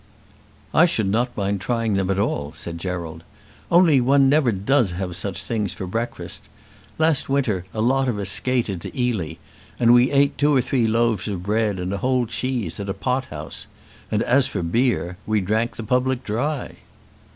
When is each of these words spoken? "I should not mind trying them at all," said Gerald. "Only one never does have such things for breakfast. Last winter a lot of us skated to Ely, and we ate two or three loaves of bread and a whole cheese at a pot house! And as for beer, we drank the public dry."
"I 0.73 0.87
should 0.87 1.05
not 1.05 1.37
mind 1.37 1.61
trying 1.61 1.93
them 1.93 2.09
at 2.09 2.17
all," 2.17 2.53
said 2.53 2.79
Gerald. 2.79 3.21
"Only 3.69 4.01
one 4.01 4.29
never 4.29 4.51
does 4.51 4.93
have 4.93 5.15
such 5.15 5.43
things 5.43 5.73
for 5.73 5.85
breakfast. 5.85 6.49
Last 6.97 7.29
winter 7.29 7.65
a 7.71 7.81
lot 7.81 8.07
of 8.09 8.17
us 8.17 8.29
skated 8.29 8.81
to 8.81 8.99
Ely, 8.99 9.33
and 9.79 9.93
we 9.93 10.09
ate 10.09 10.39
two 10.39 10.55
or 10.55 10.61
three 10.61 10.87
loaves 10.87 11.27
of 11.27 11.43
bread 11.43 11.77
and 11.77 11.93
a 11.93 11.97
whole 11.97 12.25
cheese 12.25 12.79
at 12.79 12.89
a 12.89 12.95
pot 12.95 13.25
house! 13.25 13.67
And 14.09 14.23
as 14.23 14.47
for 14.47 14.63
beer, 14.63 15.17
we 15.27 15.39
drank 15.39 15.75
the 15.75 15.83
public 15.83 16.23
dry." 16.23 16.77